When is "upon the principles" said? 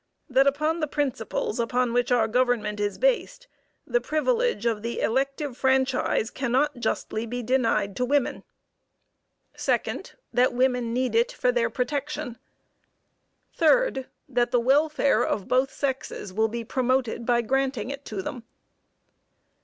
0.47-1.59